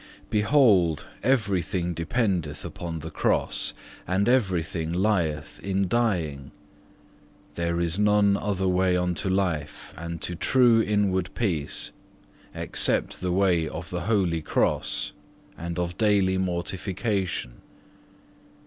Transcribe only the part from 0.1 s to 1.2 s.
3. Behold